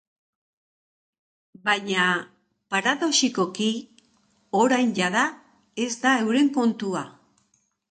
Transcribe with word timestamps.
Baina, 1.69 2.05
paradoxikoki, 2.75 3.69
orain 4.63 4.97
jada 5.03 5.29
ez 5.87 5.89
da 6.07 6.17
euren 6.27 6.53
kontua. 6.61 7.07